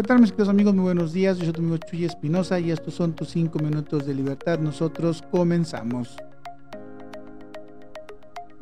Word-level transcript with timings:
¿Qué 0.00 0.06
tal 0.06 0.18
mis 0.18 0.30
queridos 0.30 0.48
amigos? 0.48 0.74
Muy 0.74 0.84
buenos 0.84 1.12
días. 1.12 1.36
Yo 1.36 1.44
soy 1.44 1.52
tu 1.52 1.60
amigo 1.60 1.76
Chuy 1.76 2.06
Espinosa 2.06 2.58
y 2.58 2.70
estos 2.70 2.94
son 2.94 3.12
tus 3.12 3.28
5 3.32 3.58
minutos 3.58 4.06
de 4.06 4.14
libertad. 4.14 4.58
Nosotros 4.58 5.22
comenzamos. 5.30 6.16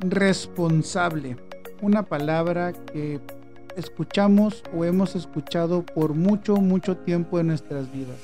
Responsable. 0.01 1.37
Una 1.81 2.03
palabra 2.03 2.73
que 2.73 3.21
escuchamos 3.77 4.65
o 4.77 4.85
hemos 4.85 5.15
escuchado 5.15 5.87
por 5.87 6.15
mucho, 6.15 6.57
mucho 6.57 6.97
tiempo 6.97 7.39
en 7.39 7.47
nuestras 7.47 7.93
vidas. 7.93 8.17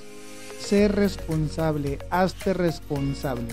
Ser 0.58 0.96
responsable, 0.96 2.00
hazte 2.10 2.52
responsable. 2.52 3.46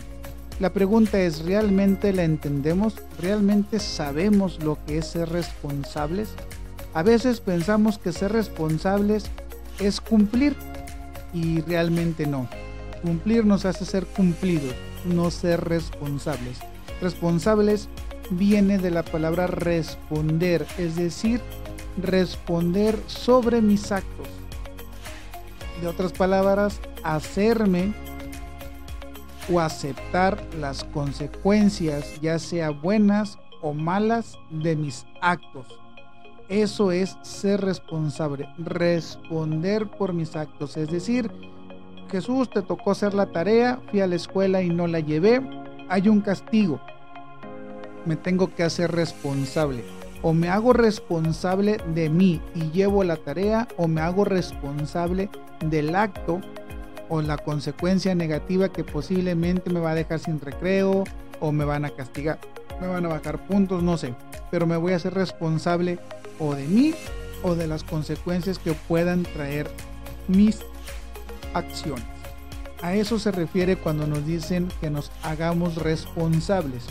La 0.59 0.73
pregunta 0.73 1.19
es, 1.19 1.45
¿realmente 1.45 2.13
la 2.13 2.23
entendemos? 2.23 2.95
¿Realmente 3.19 3.77
sabemos 3.77 4.63
lo 4.63 4.79
que 4.87 4.97
es 4.97 5.05
ser 5.05 5.29
responsables? 5.29 6.29
A 6.95 7.03
veces 7.03 7.39
pensamos 7.39 7.99
que 7.99 8.11
ser 8.11 8.33
responsables 8.33 9.29
es 9.81 10.01
cumplir 10.01 10.55
y 11.33 11.61
realmente 11.61 12.25
no. 12.27 12.47
Cumplir 13.01 13.45
nos 13.45 13.65
hace 13.65 13.85
ser 13.85 14.05
cumplidos, 14.05 14.75
no 15.05 15.31
ser 15.31 15.63
responsables. 15.63 16.59
Responsables 17.01 17.89
viene 18.31 18.77
de 18.77 18.91
la 18.91 19.03
palabra 19.03 19.47
responder, 19.47 20.65
es 20.77 20.95
decir, 20.95 21.41
responder 21.97 22.97
sobre 23.07 23.61
mis 23.61 23.91
actos. 23.91 24.27
De 25.81 25.87
otras 25.87 26.11
palabras, 26.11 26.79
hacerme 27.03 27.93
o 29.51 29.59
aceptar 29.59 30.41
las 30.59 30.83
consecuencias, 30.83 32.21
ya 32.21 32.37
sea 32.39 32.69
buenas 32.69 33.39
o 33.61 33.73
malas, 33.73 34.37
de 34.49 34.75
mis 34.75 35.05
actos. 35.21 35.67
Eso 36.51 36.91
es 36.91 37.17
ser 37.21 37.61
responsable, 37.61 38.49
responder 38.57 39.87
por 39.87 40.11
mis 40.11 40.35
actos. 40.35 40.75
Es 40.75 40.91
decir, 40.91 41.31
Jesús 42.11 42.49
te 42.49 42.61
tocó 42.61 42.91
hacer 42.91 43.13
la 43.13 43.27
tarea, 43.27 43.79
fui 43.89 44.01
a 44.01 44.07
la 44.07 44.17
escuela 44.17 44.61
y 44.61 44.67
no 44.67 44.85
la 44.85 44.99
llevé, 44.99 45.41
hay 45.87 46.09
un 46.09 46.19
castigo. 46.19 46.81
Me 48.05 48.17
tengo 48.17 48.53
que 48.53 48.63
hacer 48.63 48.91
responsable. 48.91 49.85
O 50.23 50.33
me 50.33 50.49
hago 50.49 50.73
responsable 50.73 51.77
de 51.95 52.09
mí 52.09 52.41
y 52.53 52.69
llevo 52.71 53.05
la 53.05 53.15
tarea, 53.15 53.69
o 53.77 53.87
me 53.87 54.01
hago 54.01 54.25
responsable 54.25 55.29
del 55.65 55.95
acto 55.95 56.41
o 57.07 57.21
la 57.21 57.37
consecuencia 57.37 58.13
negativa 58.13 58.67
que 58.67 58.83
posiblemente 58.83 59.69
me 59.69 59.79
va 59.79 59.91
a 59.91 59.95
dejar 59.95 60.19
sin 60.19 60.41
recreo 60.41 61.05
o 61.39 61.51
me 61.53 61.63
van 61.63 61.85
a 61.85 61.91
castigar, 61.91 62.39
me 62.81 62.87
van 62.87 63.05
a 63.05 63.09
bajar 63.09 63.47
puntos, 63.47 63.81
no 63.81 63.95
sé. 63.95 64.15
Pero 64.51 64.67
me 64.67 64.75
voy 64.75 64.91
a 64.91 64.97
hacer 64.97 65.13
responsable 65.13 65.97
o 66.41 66.55
de 66.55 66.67
mí 66.67 66.93
o 67.43 67.55
de 67.55 67.67
las 67.67 67.83
consecuencias 67.83 68.59
que 68.59 68.73
puedan 68.73 69.23
traer 69.23 69.69
mis 70.27 70.59
acciones. 71.53 72.05
A 72.81 72.95
eso 72.95 73.19
se 73.19 73.31
refiere 73.31 73.77
cuando 73.77 74.07
nos 74.07 74.25
dicen 74.25 74.67
que 74.81 74.89
nos 74.89 75.11
hagamos 75.21 75.75
responsables. 75.75 76.85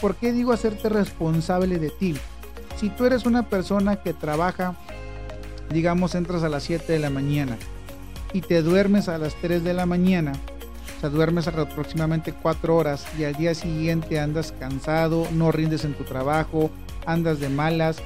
¿Por 0.00 0.16
qué 0.16 0.32
digo 0.32 0.52
hacerte 0.52 0.88
responsable 0.88 1.78
de 1.78 1.90
ti? 1.90 2.16
Si 2.78 2.88
tú 2.90 3.04
eres 3.04 3.26
una 3.26 3.48
persona 3.48 3.96
que 3.96 4.14
trabaja, 4.14 4.76
digamos, 5.70 6.14
entras 6.14 6.42
a 6.42 6.48
las 6.48 6.62
7 6.64 6.90
de 6.90 6.98
la 6.98 7.10
mañana 7.10 7.56
y 8.32 8.40
te 8.40 8.62
duermes 8.62 9.08
a 9.08 9.18
las 9.18 9.34
3 9.36 9.62
de 9.62 9.74
la 9.74 9.84
mañana, 9.84 10.32
o 10.96 11.00
sea, 11.00 11.10
duermes 11.10 11.48
aproximadamente 11.48 12.32
4 12.32 12.74
horas 12.74 13.06
y 13.18 13.24
al 13.24 13.34
día 13.34 13.54
siguiente 13.54 14.18
andas 14.18 14.52
cansado, 14.58 15.26
no 15.32 15.52
rindes 15.52 15.84
en 15.84 15.94
tu 15.94 16.04
trabajo, 16.04 16.70
andas 17.04 17.40
de 17.40 17.50
malas, 17.50 17.98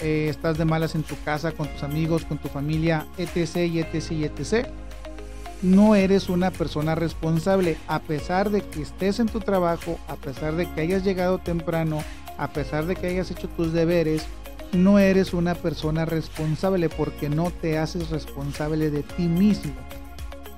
eh, 0.00 0.28
estás 0.28 0.58
de 0.58 0.64
malas 0.64 0.94
en 0.94 1.02
tu 1.02 1.14
casa, 1.24 1.52
con 1.52 1.68
tus 1.68 1.82
amigos, 1.82 2.24
con 2.24 2.38
tu 2.38 2.48
familia, 2.48 3.06
etc. 3.18 3.56
etc. 3.56 4.10
etc. 4.10 4.68
No 5.62 5.94
eres 5.94 6.28
una 6.28 6.50
persona 6.50 6.94
responsable, 6.94 7.76
a 7.86 8.00
pesar 8.00 8.50
de 8.50 8.62
que 8.62 8.82
estés 8.82 9.20
en 9.20 9.28
tu 9.28 9.40
trabajo, 9.40 9.98
a 10.08 10.16
pesar 10.16 10.54
de 10.56 10.70
que 10.70 10.82
hayas 10.82 11.04
llegado 11.04 11.38
temprano, 11.38 12.02
a 12.36 12.48
pesar 12.48 12.86
de 12.86 12.96
que 12.96 13.06
hayas 13.06 13.30
hecho 13.30 13.48
tus 13.48 13.72
deberes, 13.72 14.26
no 14.72 14.98
eres 14.98 15.32
una 15.32 15.54
persona 15.54 16.04
responsable 16.04 16.88
porque 16.88 17.28
no 17.28 17.50
te 17.50 17.78
haces 17.78 18.10
responsable 18.10 18.90
de 18.90 19.02
ti 19.02 19.22
mismo. 19.28 19.72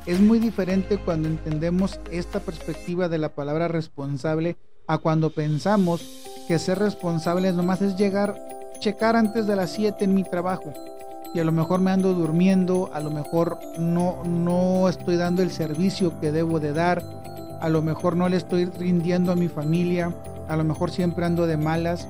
Es 0.06 0.20
muy 0.20 0.38
diferente 0.38 0.98
cuando 0.98 1.28
entendemos 1.28 2.00
esta 2.10 2.40
perspectiva 2.40 3.08
de 3.08 3.18
la 3.18 3.30
palabra 3.30 3.68
responsable 3.68 4.56
a 4.86 4.98
cuando 4.98 5.30
pensamos 5.30 6.00
que 6.46 6.58
ser 6.58 6.78
responsable 6.78 7.52
nomás 7.52 7.82
es 7.82 7.96
llegar 7.96 8.36
checar 8.78 9.16
antes 9.16 9.46
de 9.46 9.56
las 9.56 9.70
7 9.70 10.04
en 10.04 10.14
mi 10.14 10.24
trabajo 10.24 10.72
y 11.36 11.38
a 11.40 11.44
lo 11.44 11.52
mejor 11.52 11.80
me 11.80 11.90
ando 11.90 12.14
durmiendo, 12.14 12.88
a 12.94 13.00
lo 13.00 13.10
mejor 13.10 13.58
no, 13.78 14.22
no 14.24 14.88
estoy 14.88 15.16
dando 15.16 15.42
el 15.42 15.50
servicio 15.50 16.18
que 16.18 16.32
debo 16.32 16.60
de 16.60 16.72
dar, 16.72 17.02
a 17.60 17.68
lo 17.68 17.82
mejor 17.82 18.16
no 18.16 18.28
le 18.28 18.38
estoy 18.38 18.64
rindiendo 18.64 19.32
a 19.32 19.36
mi 19.36 19.48
familia, 19.48 20.14
a 20.48 20.56
lo 20.56 20.64
mejor 20.64 20.90
siempre 20.90 21.26
ando 21.26 21.46
de 21.46 21.58
malas, 21.58 22.08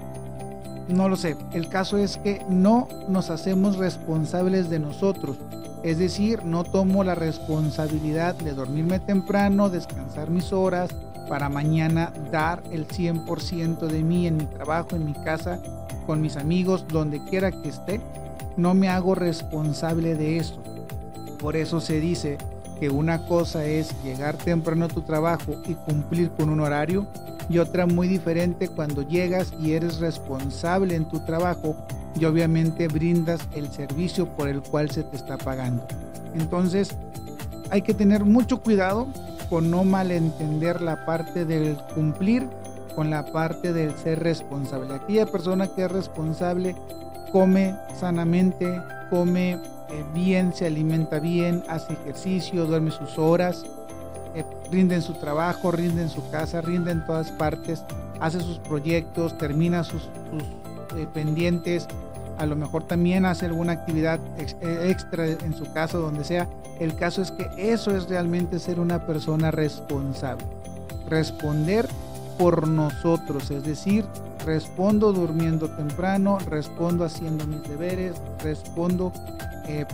no 0.89 1.09
lo 1.09 1.17
sé. 1.17 1.37
El 1.53 1.69
caso 1.69 1.99
es 1.99 2.19
que 2.19 2.41
no 2.49 2.87
nos 3.09 3.31
hacemos 3.31 3.79
responsables 3.79 4.71
de 4.71 4.79
nosotros. 4.79 5.37
Es 5.83 5.99
decir, 5.99 6.45
no 6.45 6.63
tomo 6.63 7.03
la 7.03 7.17
responsabilidad 7.17 8.37
de 8.37 8.53
dormirme 8.53 9.01
temprano, 9.01 9.71
descansar 9.71 10.31
mis 10.31 10.53
horas, 10.53 10.91
para 11.29 11.49
mañana 11.49 12.13
dar 12.31 12.63
el 12.71 12.87
100% 12.87 13.89
de 13.89 14.03
mí 14.05 14.29
en 14.29 14.37
mi 14.37 14.47
trabajo, 14.47 14.95
en 14.95 15.07
mi 15.07 15.15
casa 15.15 15.61
con 16.07 16.21
mis 16.23 16.37
amigos, 16.37 16.87
donde 16.89 17.23
quiera 17.25 17.51
que 17.51 17.69
esté, 17.69 18.01
no 18.57 18.75
me 18.75 18.89
hago 18.89 19.15
responsable 19.15 20.15
de 20.15 20.39
eso. 20.39 20.63
Por 21.39 21.57
eso 21.57 21.81
se 21.81 22.01
dice 22.01 22.39
que 22.81 22.89
una 22.91 23.27
cosa 23.27 23.65
es 23.65 23.95
llegar 24.03 24.37
temprano 24.37 24.87
a 24.87 24.89
tu 24.89 25.03
trabajo 25.03 25.57
y 25.67 25.75
cumplir 25.75 26.31
con 26.31 26.51
un 26.51 26.61
horario 26.61 27.07
y 27.49 27.59
otra 27.59 27.87
muy 27.87 28.09
diferente 28.09 28.69
cuando 28.69 29.03
llegas 29.03 29.53
y 29.61 29.73
eres 29.73 29.99
responsable 29.99 30.95
en 30.95 31.09
tu 31.09 31.21
trabajo 31.21 31.77
y 32.19 32.25
obviamente 32.25 32.89
brindas 32.89 33.41
el 33.55 33.71
servicio 33.71 34.27
por 34.37 34.49
el 34.49 34.63
cual 34.63 34.91
se 34.91 35.03
te 35.05 35.17
está 35.17 35.37
pagando. 35.37 35.87
Entonces 36.35 36.95
hay 37.71 37.83
que 37.83 37.95
tener 37.95 38.25
mucho 38.25 38.61
cuidado 38.63 39.07
con 39.49 39.71
no 39.71 39.85
malentender 39.85 40.81
la 40.83 41.05
parte 41.05 41.45
del 41.45 41.77
cumplir 41.95 42.49
con 42.97 43.11
la 43.11 43.27
parte 43.27 43.73
del 43.73 43.95
ser 43.95 44.21
responsable. 44.21 44.95
Aquella 44.95 45.27
persona 45.27 45.69
que 45.69 45.85
es 45.85 45.93
responsable 45.93 46.75
come 47.31 47.77
sanamente, 47.95 48.83
come 49.11 49.53
eh, 49.53 50.05
bien, 50.15 50.53
se 50.53 50.67
alimenta 50.67 51.21
bien, 51.21 51.63
hace 51.69 51.93
ejercicio, 51.93 52.67
duerme 52.67 52.91
sus 52.91 53.19
horas, 53.19 53.65
eh, 54.35 54.45
rinde 54.73 54.97
en 54.97 55.03
su 55.03 55.13
trabajo, 55.13 55.71
rinde 55.71 56.03
en 56.03 56.09
su 56.09 56.29
casa, 56.31 56.63
rinde 56.63 56.91
en 56.91 57.05
todas 57.05 57.31
partes, 57.33 57.85
hace 58.19 58.41
sus 58.41 58.59
proyectos, 58.59 59.37
termina 59.37 59.85
sus, 59.85 60.09
eh, 60.97 61.07
pendientes, 61.13 61.87
a 62.39 62.47
lo 62.47 62.57
mejor 62.57 62.85
también 62.85 63.25
hace 63.27 63.47
alguna 63.47 63.73
actividad 63.73 64.19
extra 64.39 65.27
en 65.27 65.55
su 65.55 65.73
casa, 65.73 65.99
donde 65.99 66.25
sea. 66.25 66.49
El 66.81 66.95
caso 66.95 67.23
es 67.23 67.31
que 67.31 67.49
eso 67.57 67.97
es 67.97 68.09
realmente 68.09 68.59
ser 68.59 68.79
una 68.79 69.07
persona 69.07 69.51
responsable. 69.51 70.45
Responder 71.09 71.89
por 72.39 72.69
nosotros, 72.69 73.51
es 73.51 73.65
decir, 73.65 74.05
respondo 74.45 75.13
durmiendo 75.13 75.69
temprano, 75.71 76.39
respondo 76.49 77.05
haciendo 77.05 77.47
mis 77.47 77.63
deberes, 77.65 78.17
respondo 78.43 79.13
eh, 79.67 79.87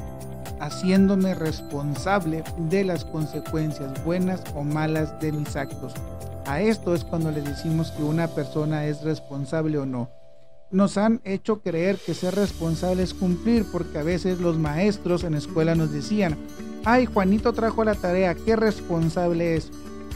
haciéndome 0.61 1.35
responsable 1.35 2.45
de 2.57 2.85
las 2.85 3.05
consecuencias 3.05 4.05
buenas 4.05 4.43
o 4.55 4.63
malas 4.63 5.19
de 5.21 5.33
mis 5.33 5.57
actos. 5.57 5.95
A 6.47 6.61
esto 6.61 6.95
es 6.95 7.05
cuando 7.05 7.31
le 7.31 7.41
decimos 7.41 7.91
que 7.93 8.03
una 8.03 8.29
persona 8.29 8.87
es 8.87 9.03
responsable 9.03 9.79
o 9.79 9.87
no. 9.87 10.11
Nos 10.71 10.97
han 10.97 11.21
hecho 11.25 11.61
creer 11.61 11.97
que 11.97 12.15
ser 12.15 12.35
responsable 12.35 13.03
es 13.03 13.13
cumplir 13.13 13.67
porque 13.71 13.99
a 13.99 14.03
veces 14.03 14.41
los 14.41 14.59
maestros 14.59 15.25
en 15.25 15.35
escuela 15.35 15.75
nos 15.75 15.93
decían, 15.93 16.37
ay, 16.85 17.07
Juanito 17.07 17.53
trajo 17.53 17.85
la 17.85 17.95
tarea, 17.95 18.35
qué 18.35 18.57
responsable 18.57 19.57
es. 19.57 19.71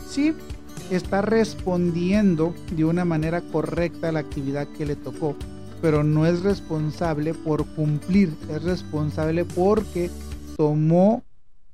Sí, 0.09 0.35
está 0.91 1.23
respondiendo 1.23 2.55
de 2.73 2.85
una 2.85 3.05
manera 3.05 3.41
correcta 3.41 4.09
a 4.09 4.13
la 4.13 4.21
actividad 4.21 4.69
que 4.69 4.87
le 4.87 4.97
tocó, 4.97 5.37
pero 5.83 6.05
no 6.05 6.27
es 6.27 6.43
responsable 6.43 7.35
por 7.35 7.67
cumplir, 7.75 8.35
es 8.51 8.63
responsable 8.63 9.45
porque 9.45 10.11
tomó 10.57 11.23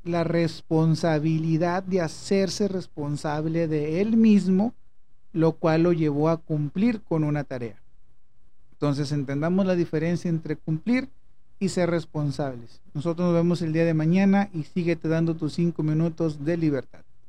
la 0.05 0.25
responsabilidad 0.25 1.83
de 1.83 2.01
hacerse 2.01 2.69
responsable 2.69 3.69
de 3.69 4.01
él 4.01 4.17
mismo, 4.17 4.75
lo 5.33 5.53
cual 5.53 5.85
lo 5.85 5.93
llevó 5.93 6.29
a 6.29 6.39
cumplir 6.39 7.01
con 7.03 7.25
una 7.25 7.45
tarea. 7.45 7.81
Entonces 8.73 9.13
entendamos 9.13 9.65
la 9.65 9.77
diferencia 9.77 10.29
entre 10.29 10.57
cumplir 10.57 11.09
y 11.61 11.69
ser 11.69 11.91
responsables. 11.91 12.81
Nosotros 12.95 13.29
nos 13.29 13.37
vemos 13.37 13.63
el 13.63 13.73
día 13.73 13.85
de 13.85 13.95
mañana 13.95 14.51
y 14.53 14.65
síguete 14.65 15.07
dando 15.07 15.37
tus 15.37 15.53
cinco 15.53 15.85
minutos 15.85 16.45
de 16.45 16.57
libertad. 16.57 17.03